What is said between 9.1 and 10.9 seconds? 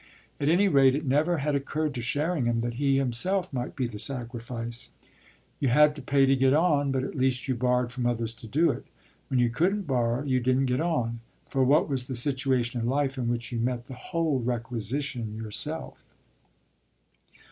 When you couldn't borrow you didn't get